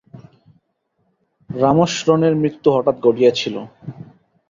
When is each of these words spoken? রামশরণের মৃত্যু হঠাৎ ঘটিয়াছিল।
রামশরণের 1.49 2.33
মৃত্যু 2.41 2.69
হঠাৎ 2.71 2.95
ঘটিয়াছিল। 3.05 3.55